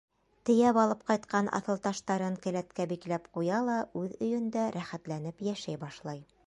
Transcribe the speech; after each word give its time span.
Тейәп 0.49 0.77
алып 0.83 1.03
ҡайтҡан 1.09 1.49
аҫылташтарын 1.57 2.39
келәткә 2.47 2.89
бикләп 2.93 3.31
ҡуя 3.39 3.63
ла 3.69 3.79
үҙ 4.03 4.19
өйөндә 4.29 4.69
рәхәтләнеп 4.79 5.51
йәшәй 5.51 5.85
башлай. 5.87 6.31